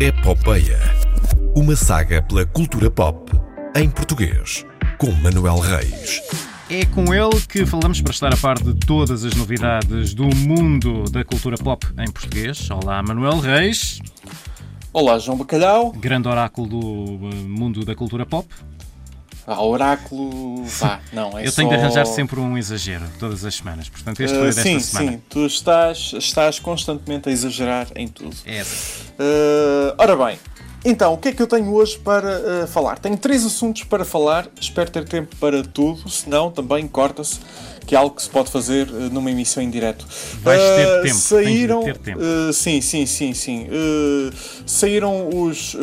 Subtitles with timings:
[0.00, 0.78] Epopeia.
[1.56, 3.32] Uma saga pela cultura pop
[3.74, 4.64] em português,
[4.96, 6.22] com Manuel Reis.
[6.70, 11.02] É com ele que falamos para estar a par de todas as novidades do mundo
[11.10, 12.70] da cultura pop em português.
[12.70, 13.98] Olá, Manuel Reis.
[14.92, 15.90] Olá, João Bacalhau.
[15.90, 18.46] Grande oráculo do eh, mundo da cultura pop.
[19.50, 20.62] Ah, oráculo.
[20.64, 21.74] Vá, não, é Eu tenho só...
[21.74, 23.88] de arranjar sempre um exagero todas as semanas.
[23.88, 25.12] Portanto, este foi Uh, desta sim, semana.
[25.12, 28.36] sim, tu estás, estás constantemente a exagerar em tudo.
[28.44, 28.60] É.
[28.62, 30.38] Uh, ora bem,
[30.84, 32.98] então, o que é que eu tenho hoje para uh, falar?
[32.98, 37.40] Tenho três assuntos para falar, espero ter tempo para tudo, senão também corta-se,
[37.86, 40.06] que é algo que se pode fazer uh, numa emissão em direto.
[40.42, 42.20] Vais ter Uh, tempo, tens de Saíram, ter tempo.
[42.52, 43.66] sim, sim, sim, sim.
[44.66, 45.74] Saíram os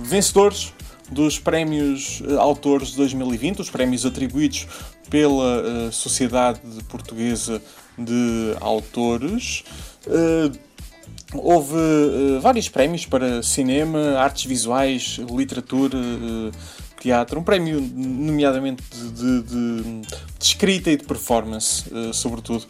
[0.00, 0.72] vencedores
[1.10, 4.66] dos prémios uh, Autores de 2020, os prémios atribuídos
[5.08, 7.62] pela uh, Sociedade Portuguesa
[7.98, 9.64] de Autores.
[10.06, 10.66] Uh,
[11.34, 11.74] Houve
[12.40, 15.98] vários prémios para cinema, artes visuais, literatura,
[17.00, 17.40] teatro.
[17.40, 20.00] Um prémio, nomeadamente, de, de- de-
[20.40, 22.64] escrita e de performance, sobretudo.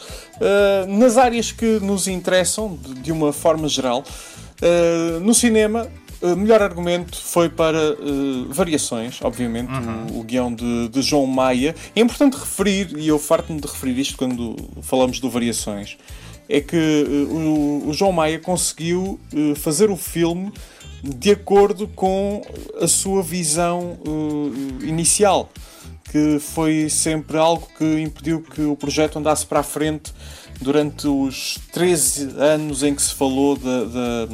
[0.89, 4.03] Nas áreas que nos interessam, de, uma forma geral,
[5.23, 5.87] no cinema.
[6.22, 9.70] Uh, melhor argumento foi para uh, Variações, obviamente,
[10.12, 11.75] o, o guião de, de João Maia.
[11.95, 15.97] É importante referir, e eu farto-me de referir isto quando falamos do Variações,
[16.48, 19.19] é que uh, o, o João Maia conseguiu
[19.56, 20.53] fazer o filme
[21.03, 22.42] de acordo com
[22.80, 23.98] a sua visão
[24.83, 25.51] inicial,
[26.11, 30.12] que foi sempre algo que impediu que o projeto andasse para a frente
[30.61, 34.27] durante os 13 anos em que se falou da,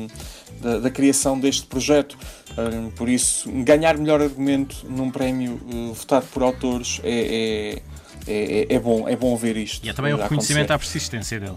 [0.62, 2.16] da, da- criação deste projeto.
[2.52, 7.82] Uh, por isso, ganhar melhor argumento num prémio uh, votado por autores é,
[8.26, 9.84] é, é, é bom, é bom ver isto.
[9.84, 10.72] E é também o uh, reconhecimento acontecer.
[10.72, 11.56] à persistência dele.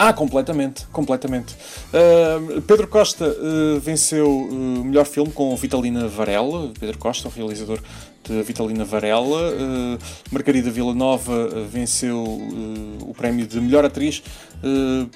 [0.00, 1.56] Ah, completamente, completamente.
[1.92, 6.72] Uh, Pedro Costa uh, venceu o melhor filme com Vitalina Varela.
[6.78, 7.80] Pedro Costa, o realizador
[8.22, 9.50] de Vitalina Varela.
[9.50, 9.98] Uh,
[10.30, 14.47] Margarida Villanova uh, venceu uh, o prémio de melhor atriz uh,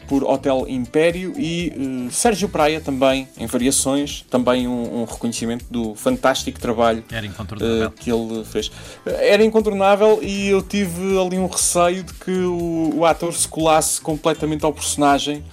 [0.06, 5.94] por Hotel Império e uh, Sérgio Praia também em variações, também um, um reconhecimento do
[5.94, 7.90] fantástico trabalho incontornável.
[7.90, 8.70] que ele fez.
[9.04, 14.00] Era incontornável e eu tive ali um receio de que o, o ator se colasse
[14.00, 15.44] completamente ao personagem.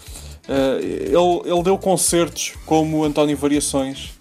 [0.47, 4.18] Ele, ele deu concertos como António Variações.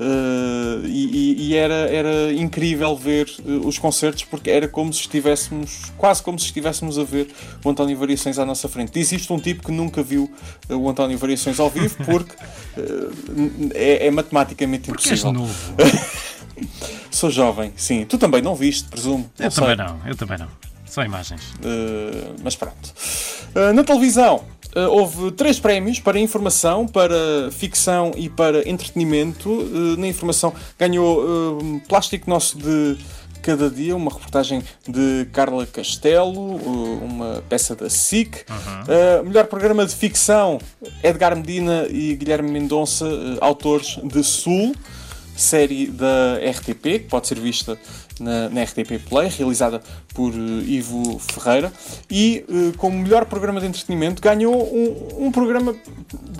[0.00, 5.92] Uh, e, e- era, era incrível ver uh, os concertos porque era como se estivéssemos,
[5.96, 7.28] quase como se estivéssemos a ver
[7.64, 8.92] o António Variações à nossa frente.
[8.92, 10.30] Diz isto um tipo que nunca viu
[10.68, 12.34] uh, o António Variações ao vivo porque
[13.74, 15.32] é, é matematicamente Porque és impossível.
[15.32, 15.74] novo.
[17.10, 18.04] Sou jovem, sim.
[18.04, 19.28] Tu também não viste, presumo.
[19.38, 19.62] Eu sei.
[19.62, 20.48] também não, eu também não.
[20.86, 21.42] Só imagens.
[22.42, 22.92] Mas pronto.
[23.74, 29.48] Na televisão houve três prémios para informação, para ficção e para entretenimento.
[29.50, 32.98] Uh, na informação ganhou uh, Plástico Nosso de
[33.42, 36.56] Cada Dia, uma reportagem de Carla Castelo,
[37.02, 38.44] uma peça da SIC.
[38.48, 40.58] Uh, melhor programa de ficção,
[41.02, 43.06] Edgar Medina e Guilherme Mendonça,
[43.40, 44.74] autores de Sul
[45.38, 47.78] série da RTP, que pode ser vista
[48.20, 49.80] na, na RTP Play, realizada
[50.12, 51.72] por eh, Ivo Ferreira,
[52.10, 55.74] e eh, como melhor programa de entretenimento ganhou um, um programa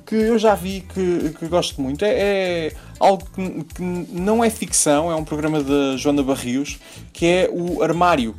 [0.05, 2.05] que eu já vi que, que gosto muito.
[2.05, 6.79] É, é algo que, que não é ficção, é um programa da Joana Barrios,
[7.13, 8.35] que é o Armário.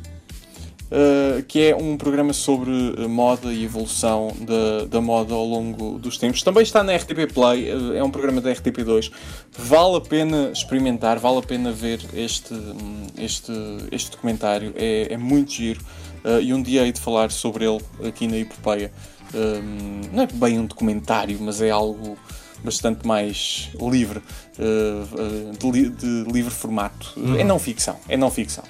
[0.90, 6.00] Uh, que é um programa sobre uh, moda e evolução da, da moda ao longo
[6.00, 6.42] dos tempos.
[6.42, 9.12] Também está na RTP Play, uh, é um programa da RTP2.
[9.56, 13.52] Vale a pena experimentar, vale a pena ver este, hum, este,
[13.92, 15.80] este documentário, é, é muito giro.
[16.24, 18.90] uh, e um dia hei de falar sobre ele aqui na Hipopeia.
[19.32, 22.18] Um, não é bem um documentário, mas é algo
[22.64, 24.20] bastante mais livre,
[24.58, 27.14] de, li- de livre formato.
[27.38, 28.64] É não ficção, é não ficção.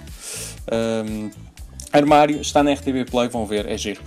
[0.70, 1.30] Um,
[1.92, 4.00] Armário está na RTB Play, vão ver, é giro.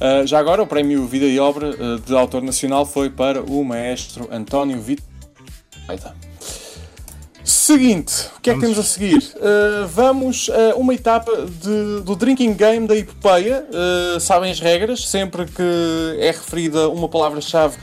[0.00, 3.64] Uh, já agora, o prémio Vida e Obra uh, de autor nacional foi para o
[3.64, 5.04] maestro António Vitor.
[7.42, 9.18] Seguinte, o que é que temos a seguir?
[9.36, 13.64] Uh, vamos a uma etapa de- do drinking game da epopeia.
[14.20, 17.76] Sabem as regras, sempre que é referida uma palavra-chave,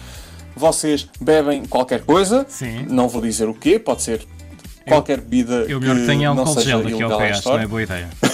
[0.56, 2.45] vocês bebem qualquer coisa.
[2.50, 2.86] Sim.
[2.89, 4.25] Não vou dizer o quê, pode ser
[4.88, 7.83] qualquer bebida Eu melhor que que tenha álcool gel daqui ao que não é boa
[7.83, 8.10] ideia.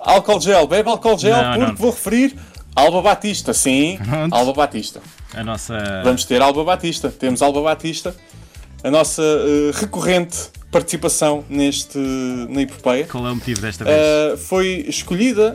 [0.00, 1.74] Álcool gel, bebe álcool gel Não, porque não.
[1.76, 2.36] vou referir
[2.74, 4.34] Alba Batista, sim, Pronto.
[4.34, 5.00] Alba Batista.
[5.34, 6.02] A nossa.
[6.02, 8.14] Vamos ter Alba Batista, temos Alba Batista,
[8.82, 10.36] a nossa eh, recorrente
[10.70, 13.06] participação neste, na epopeia.
[13.06, 13.96] Qual é o motivo desta vez?
[13.96, 15.52] Uh, foi escolhida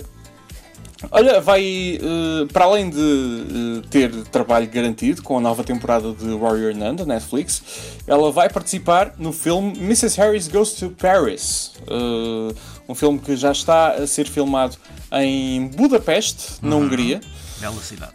[1.11, 6.33] Olha, vai, uh, para além de uh, ter trabalho garantido com a nova temporada de
[6.33, 7.61] Warrior Nun da Netflix,
[8.07, 10.17] ela vai participar no filme Mrs.
[10.17, 11.73] Harris Goes to Paris.
[11.81, 12.55] Uh,
[12.87, 14.77] um filme que já está a ser filmado
[15.11, 16.83] em Budapeste, na uhum.
[16.83, 17.21] Hungria.
[17.59, 18.13] Bela cidade.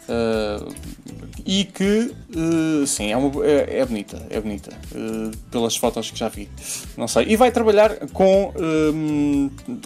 [1.45, 2.13] e que,
[2.85, 4.71] sim, é, uma, é, é, bonita, é bonita,
[5.49, 6.47] pelas fotos que já vi.
[6.95, 7.25] Não sei.
[7.27, 8.53] E vai trabalhar com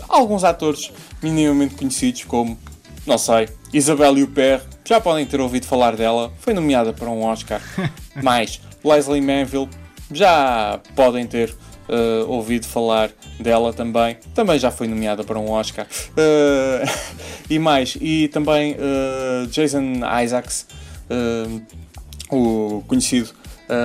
[0.09, 0.91] alguns atores
[1.23, 2.59] minimamente conhecidos, como
[3.05, 3.47] não sei.
[3.73, 7.61] Isabelle Huppert, já podem ter ouvido falar dela, foi nomeada para um Oscar.
[8.21, 9.69] Mais, Leslie Manville,
[10.11, 11.49] já podem ter
[11.89, 14.17] uh, ouvido falar dela também.
[14.33, 15.85] Também já foi nomeada para um Oscar.
[15.85, 16.89] Uh,
[17.49, 20.67] e mais, e também uh, Jason Isaacs,
[22.31, 23.29] o conhecido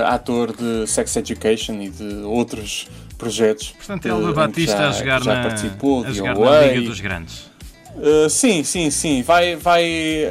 [0.05, 2.87] ator de Sex Education e de outros
[3.17, 3.73] projetos.
[3.77, 7.50] Portanto, Elba Batista já, a jogar, já na, participou, a jogar na Liga dos Grandes.
[7.95, 9.21] Uh, sim, sim, sim.
[9.21, 9.83] Vai, vai,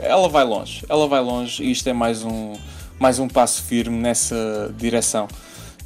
[0.03, 0.85] ela vai longe.
[0.89, 2.55] Ela vai longe e isto é mais um,
[2.99, 5.29] mais um passo firme nessa direção.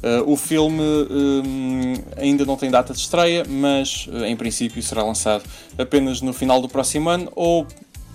[0.03, 5.03] Uh, o filme um, ainda não tem data de estreia, mas uh, em princípio será
[5.03, 5.43] lançado
[5.77, 7.65] apenas no final do próximo ano ou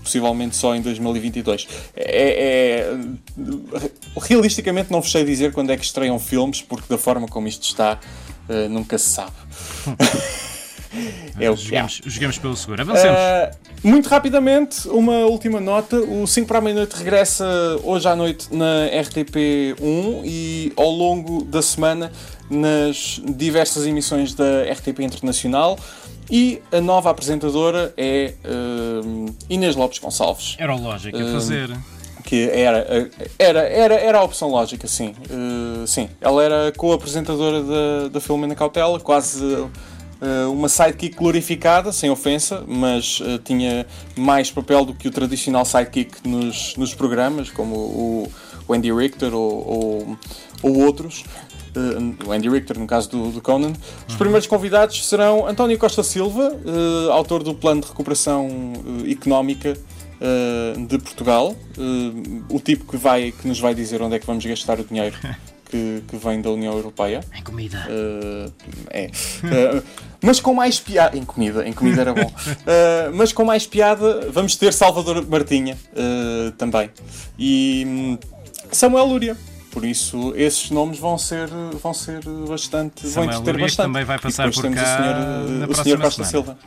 [0.03, 1.67] possivelmente só em 2022.
[1.97, 2.97] É, é,
[4.21, 7.65] realisticamente não vos sei dizer quando é que estreiam filmes, porque da forma como isto
[7.65, 8.01] está,
[8.71, 9.33] nunca se sabe.
[11.39, 12.83] é o que jogamos, jogamos pelo seguro.
[12.83, 13.19] Avancemos.
[13.19, 15.97] Uh, muito rapidamente, uma última nota.
[15.97, 17.47] O 5 para a meia-noite regressa
[17.83, 22.11] hoje à noite na RTP1 e ao longo da semana
[22.51, 25.79] nas diversas emissões da RTP Internacional.
[26.31, 30.57] E a nova apresentadora é uh, Inês Lopes Gonçalves.
[30.59, 31.77] Era o lógico a fazer.
[32.23, 35.13] que era, era, era, era a opção lógica, sim.
[35.29, 39.69] Uh, sim, ela era co-apresentadora da, da Filomena Cautela, quase uh,
[40.51, 43.87] uma sidekick glorificada, sem ofensa, mas uh, tinha
[44.17, 48.33] mais papel do que o tradicional sidekick nos, nos programas, como o,
[48.69, 50.19] o Andy Richter ou, ou,
[50.63, 51.25] ou outros.
[51.75, 53.73] Uh, o Andy Richter, no caso do, do Conan.
[54.09, 59.77] Os primeiros convidados serão António Costa Silva, uh, autor do Plano de Recuperação uh, Económica
[60.87, 61.57] de Portugal,
[62.51, 65.17] o tipo que, vai, que nos vai dizer onde é que vamos gastar o dinheiro
[65.71, 67.21] que, que vem da União Europeia.
[67.35, 67.87] Em comida.
[67.89, 68.53] Uh,
[68.91, 69.07] é.
[69.07, 69.83] Uh,
[70.21, 71.17] mas com mais piada.
[71.17, 72.27] Em comida, em comida era bom.
[72.27, 75.79] Uh, mas com mais piada, vamos ter Salvador Martinha
[76.59, 76.91] também.
[77.39, 78.19] E um,
[78.73, 79.37] Samuel Lúria.
[79.71, 81.49] Por isso, esses nomes vão ser,
[81.81, 83.07] vão ser bastante.
[83.07, 83.87] Samuel vão entreter bastante.
[83.87, 86.25] também vai passar por cá o senhor, o senhor Costa.
[86.25, 86.59] Silva.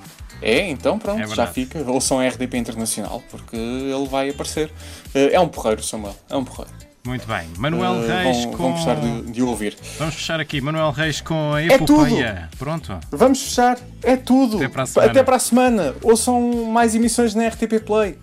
[0.41, 1.83] É, então pronto, é já fica.
[1.85, 4.71] Ou são RDP Internacional, porque ele vai aparecer.
[5.13, 6.15] É um porreiro, Samuel.
[6.29, 6.71] É um porreiro.
[7.05, 7.50] Muito bem.
[7.57, 8.63] Manuel uh, Reis vão, com.
[8.63, 9.77] Vamos gostar de, de, ouvir.
[10.00, 10.61] Vamos fechar aqui.
[10.61, 12.50] Manuel Reis com a é epopeia.
[12.51, 12.97] É Pronto.
[13.11, 13.77] Vamos fechar.
[14.01, 14.55] É tudo.
[14.55, 15.11] Até para a semana.
[15.11, 15.95] Até para a semana.
[16.01, 18.17] Ouçam mais emissões na RTP Play.